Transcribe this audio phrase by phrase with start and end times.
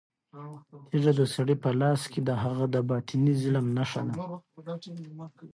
[0.89, 4.37] تیږه د سړي په لاس کې د هغه د باطني ظلم نښه وه.